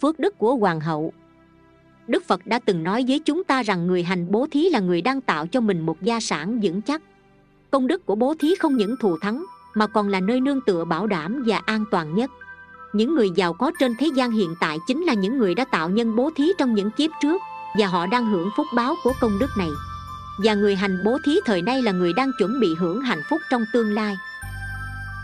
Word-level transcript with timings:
phước 0.00 0.18
đức 0.18 0.38
của 0.38 0.56
hoàng 0.56 0.80
hậu. 0.80 1.12
Đức 2.06 2.24
phật 2.26 2.46
đã 2.46 2.58
từng 2.58 2.82
nói 2.82 3.04
với 3.08 3.18
chúng 3.18 3.44
ta 3.44 3.62
rằng 3.62 3.86
người 3.86 4.02
hành 4.02 4.26
bố 4.30 4.46
thí 4.50 4.68
là 4.68 4.80
người 4.80 5.02
đang 5.02 5.20
tạo 5.20 5.46
cho 5.46 5.60
mình 5.60 5.80
một 5.80 6.02
gia 6.02 6.20
sản 6.20 6.60
vững 6.62 6.82
chắc. 6.82 7.02
Công 7.70 7.86
đức 7.86 8.06
của 8.06 8.14
bố 8.14 8.34
thí 8.38 8.54
không 8.54 8.76
những 8.76 8.96
thù 9.00 9.18
thắng, 9.18 9.44
mà 9.74 9.86
còn 9.86 10.08
là 10.08 10.20
nơi 10.20 10.40
nương 10.40 10.60
tựa 10.60 10.84
bảo 10.84 11.06
đảm 11.06 11.42
và 11.46 11.60
an 11.66 11.84
toàn 11.90 12.14
nhất. 12.14 12.30
Những 12.92 13.14
người 13.14 13.30
giàu 13.30 13.52
có 13.52 13.72
trên 13.78 13.94
thế 13.98 14.06
gian 14.14 14.30
hiện 14.30 14.54
tại 14.60 14.78
chính 14.86 15.02
là 15.02 15.14
những 15.14 15.38
người 15.38 15.54
đã 15.54 15.64
tạo 15.64 15.90
nhân 15.90 16.16
bố 16.16 16.30
thí 16.36 16.52
trong 16.58 16.74
những 16.74 16.90
kiếp 16.90 17.10
trước, 17.22 17.42
và 17.78 17.86
họ 17.86 18.06
đang 18.06 18.26
hưởng 18.26 18.50
phúc 18.56 18.66
báo 18.74 18.94
của 19.04 19.12
công 19.20 19.38
đức 19.38 19.50
này. 19.58 19.70
Và 20.44 20.54
người 20.54 20.76
hành 20.76 21.02
bố 21.04 21.18
thí 21.24 21.40
thời 21.44 21.62
nay 21.62 21.82
là 21.82 21.92
người 21.92 22.12
đang 22.12 22.30
chuẩn 22.38 22.60
bị 22.60 22.74
hưởng 22.78 23.00
hạnh 23.00 23.22
phúc 23.30 23.40
trong 23.50 23.64
tương 23.72 23.94
lai. 23.94 24.16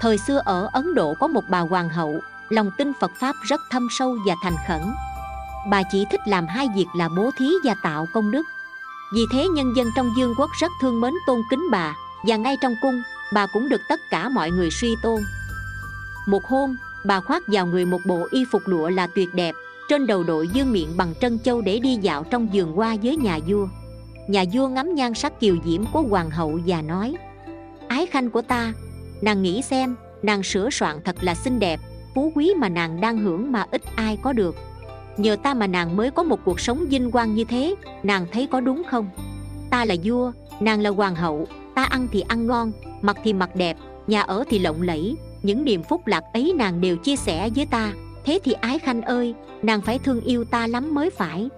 Thời 0.00 0.18
xưa 0.18 0.42
ở 0.44 0.68
ấn 0.72 0.94
độ 0.94 1.14
có 1.20 1.28
một 1.28 1.44
bà 1.48 1.60
hoàng 1.60 1.88
hậu 1.88 2.20
lòng 2.50 2.70
tin 2.78 2.92
phật 3.00 3.10
pháp 3.20 3.36
rất 3.42 3.60
thâm 3.70 3.88
sâu 3.90 4.16
và 4.26 4.34
thành 4.42 4.56
khẩn. 4.68 4.82
Bà 5.70 5.82
chỉ 5.92 6.04
thích 6.10 6.20
làm 6.26 6.46
hai 6.46 6.68
việc 6.76 6.86
là 6.96 7.08
bố 7.16 7.30
thí 7.38 7.50
và 7.64 7.74
tạo 7.82 8.06
công 8.12 8.30
đức. 8.30 8.46
Vì 9.14 9.22
thế 9.32 9.48
nhân 9.48 9.76
dân 9.76 9.90
trong 9.96 10.10
dương 10.16 10.34
quốc 10.38 10.50
rất 10.60 10.70
thương 10.80 11.00
mến 11.00 11.12
tôn 11.26 11.42
kính 11.50 11.70
bà, 11.70 11.94
và 12.22 12.36
ngay 12.36 12.56
trong 12.60 12.74
cung, 12.82 13.02
bà 13.32 13.46
cũng 13.46 13.68
được 13.68 13.80
tất 13.88 14.00
cả 14.10 14.28
mọi 14.28 14.50
người 14.50 14.70
suy 14.70 14.94
tôn. 15.02 15.20
Một 16.26 16.44
hôm, 16.44 16.76
bà 17.04 17.20
khoác 17.20 17.42
vào 17.46 17.66
người 17.66 17.84
một 17.84 18.00
bộ 18.06 18.26
y 18.30 18.44
phục 18.52 18.62
lụa 18.66 18.88
là 18.88 19.06
tuyệt 19.06 19.34
đẹp, 19.34 19.54
trên 19.88 20.06
đầu 20.06 20.24
đội 20.24 20.48
dương 20.48 20.72
miệng 20.72 20.96
bằng 20.96 21.14
trân 21.20 21.38
châu 21.38 21.60
để 21.60 21.78
đi 21.78 21.96
dạo 21.96 22.24
trong 22.30 22.48
vườn 22.52 22.72
hoa 22.72 22.96
với 23.02 23.16
nhà 23.16 23.38
vua. 23.46 23.66
Nhà 24.28 24.44
vua 24.52 24.68
ngắm 24.68 24.94
nhan 24.94 25.14
sắc 25.14 25.40
kiều 25.40 25.56
diễm 25.64 25.84
của 25.92 26.02
hoàng 26.02 26.30
hậu 26.30 26.60
và 26.66 26.82
nói, 26.82 27.14
ái 27.88 28.06
khanh 28.06 28.30
của 28.30 28.42
ta, 28.42 28.72
nàng 29.22 29.42
nghĩ 29.42 29.62
xem, 29.62 29.96
nàng 30.22 30.42
sửa 30.42 30.70
soạn 30.70 31.00
thật 31.04 31.16
là 31.20 31.34
xinh 31.34 31.58
đẹp 31.58 31.80
phú 32.14 32.32
quý 32.34 32.52
mà 32.58 32.68
nàng 32.68 33.00
đang 33.00 33.18
hưởng 33.18 33.52
mà 33.52 33.66
ít 33.70 33.82
ai 33.96 34.18
có 34.22 34.32
được. 34.32 34.56
Nhờ 35.16 35.36
ta 35.36 35.54
mà 35.54 35.66
nàng 35.66 35.96
mới 35.96 36.10
có 36.10 36.22
một 36.22 36.40
cuộc 36.44 36.60
sống 36.60 36.84
vinh 36.88 37.10
quang 37.10 37.34
như 37.34 37.44
thế, 37.44 37.74
nàng 38.02 38.26
thấy 38.32 38.46
có 38.46 38.60
đúng 38.60 38.82
không? 38.90 39.08
Ta 39.70 39.84
là 39.84 39.94
vua, 40.04 40.32
nàng 40.60 40.80
là 40.80 40.90
hoàng 40.90 41.14
hậu, 41.14 41.46
ta 41.74 41.84
ăn 41.84 42.08
thì 42.12 42.20
ăn 42.20 42.46
ngon, 42.46 42.72
mặc 43.02 43.16
thì 43.24 43.32
mặc 43.32 43.56
đẹp, 43.56 43.76
nhà 44.06 44.20
ở 44.20 44.44
thì 44.50 44.58
lộng 44.58 44.82
lẫy. 44.82 45.16
Những 45.42 45.64
niềm 45.64 45.82
phúc 45.82 46.06
lạc 46.06 46.24
ấy 46.32 46.54
nàng 46.56 46.80
đều 46.80 46.96
chia 46.96 47.16
sẻ 47.16 47.50
với 47.56 47.66
ta. 47.66 47.92
Thế 48.24 48.38
thì 48.44 48.52
ái 48.52 48.78
khanh 48.78 49.02
ơi, 49.02 49.34
nàng 49.62 49.80
phải 49.80 49.98
thương 49.98 50.20
yêu 50.20 50.44
ta 50.44 50.66
lắm 50.66 50.94
mới 50.94 51.10
phải. 51.10 51.48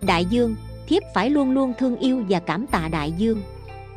Đại 0.00 0.24
dương, 0.24 0.54
thiếp 0.86 1.02
phải 1.14 1.30
luôn 1.30 1.50
luôn 1.50 1.72
thương 1.78 1.96
yêu 1.96 2.24
và 2.28 2.38
cảm 2.38 2.66
tạ 2.66 2.88
đại 2.92 3.12
dương 3.12 3.42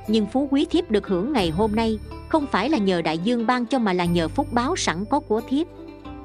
nhưng 0.08 0.26
phú 0.26 0.48
quý 0.52 0.66
thiếp 0.66 0.92
được 0.92 1.08
hưởng 1.08 1.34
ngày 1.34 1.50
hôm 1.50 1.76
nay 1.76 2.00
không 2.30 2.46
phải 2.52 2.70
là 2.70 2.78
nhờ 2.78 3.02
đại 3.02 3.18
dương 3.18 3.48
ban 3.48 3.66
cho 3.66 3.80
mà 3.80 3.94
là 3.94 4.06
nhờ 4.06 4.28
phúc 4.28 4.48
báo 4.52 4.76
sẵn 4.76 5.06
có 5.06 5.20
của 5.20 5.42
thiếp. 5.50 5.68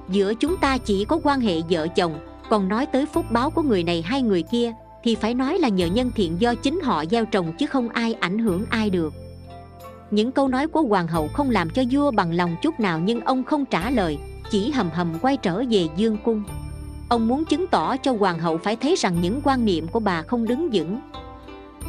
Giữa 0.09 0.35
chúng 0.35 0.57
ta 0.57 0.79
chỉ 0.79 1.05
có 1.05 1.21
quan 1.23 1.41
hệ 1.41 1.61
vợ 1.71 1.89
chồng, 1.89 2.19
còn 2.51 2.69
nói 2.69 2.87
tới 2.87 3.07
phúc 3.07 3.25
báo 3.31 3.51
của 3.51 3.63
người 3.63 3.83
này 3.83 4.03
hay 4.03 4.23
người 4.23 4.43
kia 4.43 4.73
thì 5.05 5.15
phải 5.15 5.35
nói 5.35 5.59
là 5.59 5.69
nhờ 5.69 5.87
nhân 5.87 6.11
thiện 6.15 6.41
do 6.41 6.55
chính 6.55 6.81
họ 6.81 7.05
gieo 7.11 7.25
trồng 7.25 7.53
chứ 7.59 7.67
không 7.67 7.89
ai 7.89 8.15
ảnh 8.15 8.39
hưởng 8.39 8.65
ai 8.71 8.91
được. 8.91 9.15
Những 10.11 10.33
câu 10.33 10.49
nói 10.49 10.67
của 10.67 10.83
hoàng 10.83 11.09
hậu 11.09 11.29
không 11.29 11.51
làm 11.51 11.71
cho 11.71 11.83
vua 11.91 12.11
bằng 12.11 12.33
lòng 12.33 12.57
chút 12.63 12.81
nào 12.81 13.01
nhưng 13.01 13.21
ông 13.21 13.45
không 13.45 13.65
trả 13.65 13.91
lời, 13.91 14.19
chỉ 14.51 14.71
hầm 14.71 14.91
hầm 14.93 15.15
quay 15.23 15.37
trở 15.37 15.65
về 15.71 15.87
dương 15.97 16.17
cung. 16.25 16.45
Ông 17.09 17.29
muốn 17.29 17.45
chứng 17.45 17.67
tỏ 17.67 17.97
cho 17.97 18.13
hoàng 18.13 18.39
hậu 18.39 18.59
phải 18.59 18.77
thấy 18.77 18.95
rằng 18.99 19.17
những 19.23 19.41
quan 19.45 19.65
niệm 19.65 19.89
của 19.89 20.01
bà 20.01 20.23
không 20.23 20.47
đứng 20.47 20.71
vững. 20.73 21.01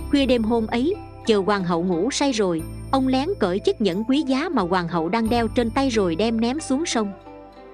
Khuya 0.09 0.25
đêm 0.25 0.43
hôm 0.43 0.67
ấy 0.67 0.95
chờ 1.27 1.43
hoàng 1.45 1.63
hậu 1.63 1.83
ngủ 1.83 2.11
say 2.11 2.31
rồi, 2.31 2.61
ông 2.91 3.07
lén 3.07 3.29
cởi 3.39 3.59
chiếc 3.59 3.81
nhẫn 3.81 4.03
quý 4.03 4.21
giá 4.21 4.49
mà 4.49 4.61
hoàng 4.61 4.87
hậu 4.87 5.09
đang 5.09 5.29
đeo 5.29 5.47
trên 5.47 5.69
tay 5.69 5.89
rồi 5.89 6.15
đem 6.15 6.41
ném 6.41 6.59
xuống 6.59 6.85
sông. 6.85 7.11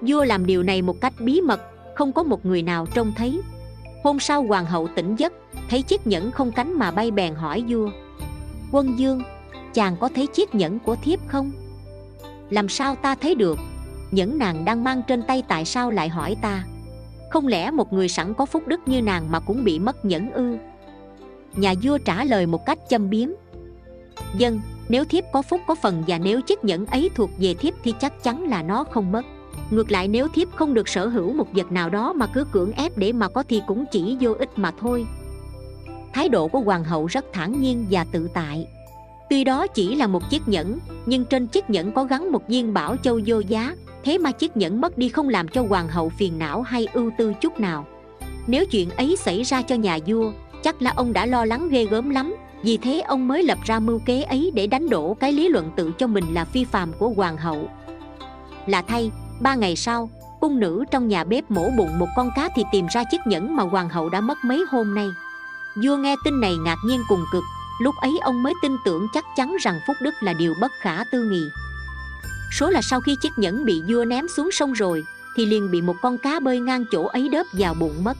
Vua 0.00 0.24
làm 0.24 0.46
điều 0.46 0.62
này 0.62 0.82
một 0.82 1.00
cách 1.00 1.12
bí 1.20 1.40
mật, 1.40 1.60
không 1.94 2.12
có 2.12 2.22
một 2.22 2.46
người 2.46 2.62
nào 2.62 2.86
trông 2.94 3.12
thấy. 3.16 3.40
Hôm 4.04 4.20
sau 4.20 4.42
hoàng 4.42 4.66
hậu 4.66 4.88
tỉnh 4.96 5.16
giấc, 5.16 5.32
thấy 5.70 5.82
chiếc 5.82 6.06
nhẫn 6.06 6.30
không 6.30 6.52
cánh 6.52 6.78
mà 6.78 6.90
bay 6.90 7.10
bèn 7.10 7.34
hỏi 7.34 7.64
vua. 7.68 7.90
Quân 8.72 8.98
dương, 8.98 9.22
chàng 9.74 9.96
có 10.00 10.08
thấy 10.14 10.26
chiếc 10.26 10.54
nhẫn 10.54 10.78
của 10.78 10.96
thiếp 10.96 11.18
không? 11.26 11.52
Làm 12.50 12.68
sao 12.68 12.94
ta 12.94 13.14
thấy 13.14 13.34
được? 13.34 13.58
Nhẫn 14.10 14.38
nàng 14.38 14.64
đang 14.64 14.84
mang 14.84 15.02
trên 15.08 15.22
tay 15.22 15.42
tại 15.48 15.64
sao 15.64 15.90
lại 15.90 16.08
hỏi 16.08 16.36
ta? 16.42 16.64
Không 17.30 17.46
lẽ 17.46 17.70
một 17.70 17.92
người 17.92 18.08
sẵn 18.08 18.34
có 18.34 18.46
phúc 18.46 18.62
đức 18.66 18.80
như 18.86 19.02
nàng 19.02 19.30
mà 19.30 19.40
cũng 19.40 19.64
bị 19.64 19.78
mất 19.78 20.04
nhẫn 20.04 20.32
ư? 20.32 20.56
Nhà 21.56 21.74
vua 21.82 21.98
trả 21.98 22.24
lời 22.24 22.46
một 22.46 22.66
cách 22.66 22.78
châm 22.88 23.10
biếm 23.10 23.28
dân, 24.36 24.60
nếu 24.88 25.04
thiếp 25.04 25.24
có 25.32 25.42
phúc 25.42 25.60
có 25.66 25.74
phần 25.74 26.04
và 26.06 26.18
nếu 26.18 26.40
chiếc 26.40 26.64
nhẫn 26.64 26.86
ấy 26.86 27.10
thuộc 27.14 27.30
về 27.38 27.54
thiếp 27.54 27.74
thì 27.84 27.94
chắc 28.00 28.22
chắn 28.22 28.48
là 28.48 28.62
nó 28.62 28.84
không 28.84 29.12
mất. 29.12 29.22
Ngược 29.70 29.90
lại 29.90 30.08
nếu 30.08 30.28
thiếp 30.28 30.56
không 30.56 30.74
được 30.74 30.88
sở 30.88 31.06
hữu 31.06 31.32
một 31.32 31.46
vật 31.52 31.72
nào 31.72 31.90
đó 31.90 32.12
mà 32.12 32.26
cứ 32.26 32.44
cưỡng 32.44 32.72
ép 32.72 32.98
để 32.98 33.12
mà 33.12 33.28
có 33.28 33.42
thì 33.48 33.62
cũng 33.66 33.84
chỉ 33.92 34.16
vô 34.20 34.32
ích 34.38 34.50
mà 34.56 34.70
thôi. 34.80 35.06
Thái 36.12 36.28
độ 36.28 36.48
của 36.48 36.60
hoàng 36.60 36.84
hậu 36.84 37.06
rất 37.06 37.24
thản 37.32 37.60
nhiên 37.60 37.86
và 37.90 38.04
tự 38.04 38.28
tại. 38.34 38.66
Tuy 39.30 39.44
đó 39.44 39.66
chỉ 39.66 39.94
là 39.94 40.06
một 40.06 40.30
chiếc 40.30 40.48
nhẫn, 40.48 40.78
nhưng 41.06 41.24
trên 41.24 41.46
chiếc 41.46 41.70
nhẫn 41.70 41.92
có 41.92 42.04
gắn 42.04 42.32
một 42.32 42.48
viên 42.48 42.74
bảo 42.74 42.96
châu 42.96 43.20
vô 43.26 43.38
giá, 43.38 43.74
thế 44.04 44.18
mà 44.18 44.30
chiếc 44.30 44.56
nhẫn 44.56 44.80
mất 44.80 44.98
đi 44.98 45.08
không 45.08 45.28
làm 45.28 45.48
cho 45.48 45.62
hoàng 45.68 45.88
hậu 45.88 46.08
phiền 46.08 46.38
não 46.38 46.62
hay 46.62 46.86
ưu 46.92 47.10
tư 47.18 47.32
chút 47.40 47.60
nào. 47.60 47.86
Nếu 48.46 48.66
chuyện 48.66 48.90
ấy 48.90 49.16
xảy 49.16 49.42
ra 49.42 49.62
cho 49.62 49.74
nhà 49.74 49.98
vua, 50.06 50.32
chắc 50.62 50.82
là 50.82 50.92
ông 50.96 51.12
đã 51.12 51.26
lo 51.26 51.44
lắng 51.44 51.68
ghê 51.68 51.84
gớm 51.84 52.10
lắm 52.10 52.34
vì 52.62 52.76
thế 52.76 53.00
ông 53.00 53.28
mới 53.28 53.42
lập 53.42 53.58
ra 53.64 53.80
mưu 53.80 53.98
kế 53.98 54.22
ấy 54.22 54.50
để 54.54 54.66
đánh 54.66 54.88
đổ 54.88 55.16
cái 55.20 55.32
lý 55.32 55.48
luận 55.48 55.70
tự 55.76 55.92
cho 55.98 56.06
mình 56.06 56.34
là 56.34 56.44
phi 56.44 56.64
phàm 56.64 56.92
của 56.92 57.08
hoàng 57.08 57.36
hậu. 57.36 57.70
Là 58.66 58.82
thay, 58.82 59.10
ba 59.40 59.54
ngày 59.54 59.76
sau, 59.76 60.10
cung 60.40 60.60
nữ 60.60 60.84
trong 60.90 61.08
nhà 61.08 61.24
bếp 61.24 61.50
mổ 61.50 61.70
bụng 61.76 61.98
một 61.98 62.08
con 62.16 62.30
cá 62.36 62.48
thì 62.56 62.62
tìm 62.72 62.86
ra 62.90 63.04
chiếc 63.10 63.20
nhẫn 63.26 63.56
mà 63.56 63.62
hoàng 63.62 63.88
hậu 63.88 64.08
đã 64.08 64.20
mất 64.20 64.38
mấy 64.44 64.64
hôm 64.70 64.94
nay. 64.94 65.08
Vua 65.84 65.96
nghe 65.96 66.16
tin 66.24 66.40
này 66.40 66.56
ngạc 66.56 66.78
nhiên 66.84 67.00
cùng 67.08 67.24
cực, 67.32 67.44
lúc 67.80 67.94
ấy 68.00 68.18
ông 68.22 68.42
mới 68.42 68.54
tin 68.62 68.76
tưởng 68.84 69.06
chắc 69.14 69.24
chắn 69.36 69.56
rằng 69.60 69.80
phúc 69.86 69.96
đức 70.02 70.14
là 70.20 70.32
điều 70.32 70.54
bất 70.60 70.72
khả 70.80 71.04
tư 71.12 71.30
nghị. 71.30 71.44
Số 72.58 72.70
là 72.70 72.82
sau 72.82 73.00
khi 73.00 73.16
chiếc 73.22 73.32
nhẫn 73.36 73.64
bị 73.64 73.82
vua 73.88 74.04
ném 74.04 74.28
xuống 74.28 74.50
sông 74.52 74.72
rồi, 74.72 75.04
thì 75.36 75.46
liền 75.46 75.70
bị 75.70 75.82
một 75.82 75.96
con 76.02 76.18
cá 76.18 76.40
bơi 76.40 76.60
ngang 76.60 76.84
chỗ 76.92 77.04
ấy 77.04 77.28
đớp 77.28 77.46
vào 77.52 77.74
bụng 77.74 78.04
mất. 78.04 78.16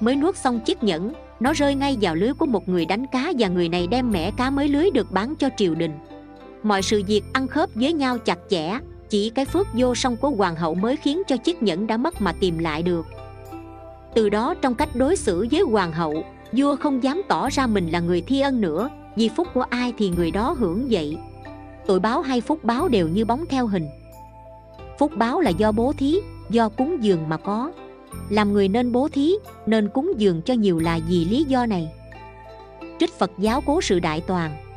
Mới 0.00 0.16
nuốt 0.16 0.36
xong 0.36 0.60
chiếc 0.60 0.82
nhẫn 0.82 1.12
nó 1.40 1.52
rơi 1.52 1.74
ngay 1.74 1.98
vào 2.00 2.14
lưới 2.14 2.32
của 2.34 2.46
một 2.46 2.68
người 2.68 2.86
đánh 2.86 3.06
cá 3.06 3.32
và 3.38 3.48
người 3.48 3.68
này 3.68 3.86
đem 3.86 4.10
mẻ 4.10 4.30
cá 4.30 4.50
mới 4.50 4.68
lưới 4.68 4.90
được 4.90 5.12
bán 5.12 5.34
cho 5.36 5.48
triều 5.56 5.74
đình. 5.74 5.92
Mọi 6.62 6.82
sự 6.82 7.02
việc 7.06 7.22
ăn 7.32 7.48
khớp 7.48 7.70
với 7.74 7.92
nhau 7.92 8.18
chặt 8.18 8.38
chẽ, 8.50 8.78
chỉ 9.08 9.30
cái 9.30 9.44
phước 9.44 9.66
vô 9.74 9.94
song 9.94 10.16
của 10.16 10.30
hoàng 10.30 10.56
hậu 10.56 10.74
mới 10.74 10.96
khiến 10.96 11.22
cho 11.26 11.36
chiếc 11.36 11.62
nhẫn 11.62 11.86
đã 11.86 11.96
mất 11.96 12.20
mà 12.20 12.32
tìm 12.32 12.58
lại 12.58 12.82
được. 12.82 13.06
Từ 14.14 14.28
đó 14.28 14.54
trong 14.54 14.74
cách 14.74 14.96
đối 14.96 15.16
xử 15.16 15.46
với 15.50 15.60
hoàng 15.60 15.92
hậu, 15.92 16.24
vua 16.52 16.76
không 16.76 17.02
dám 17.02 17.22
tỏ 17.28 17.50
ra 17.50 17.66
mình 17.66 17.90
là 17.90 18.00
người 18.00 18.20
thi 18.20 18.40
ân 18.40 18.60
nữa, 18.60 18.88
vì 19.16 19.28
phúc 19.28 19.48
của 19.54 19.62
ai 19.62 19.92
thì 19.98 20.08
người 20.08 20.30
đó 20.30 20.56
hưởng 20.58 20.86
vậy. 20.90 21.16
Tội 21.86 22.00
báo 22.00 22.22
hay 22.22 22.40
phúc 22.40 22.64
báo 22.64 22.88
đều 22.88 23.08
như 23.08 23.24
bóng 23.24 23.44
theo 23.50 23.66
hình. 23.66 23.88
Phúc 24.98 25.12
báo 25.16 25.40
là 25.40 25.50
do 25.50 25.72
bố 25.72 25.92
thí, 25.98 26.16
do 26.50 26.68
cúng 26.68 26.96
dường 27.00 27.28
mà 27.28 27.36
có 27.36 27.70
làm 28.28 28.52
người 28.52 28.68
nên 28.68 28.92
bố 28.92 29.08
thí, 29.08 29.32
nên 29.66 29.88
cúng 29.88 30.12
dường 30.16 30.42
cho 30.42 30.54
nhiều 30.54 30.78
là 30.78 31.00
vì 31.08 31.24
lý 31.24 31.44
do 31.44 31.66
này. 31.66 31.88
Trích 32.98 33.18
phật 33.18 33.30
giáo 33.38 33.62
cố 33.66 33.80
sự 33.80 33.98
đại 33.98 34.20
toàn. 34.20 34.69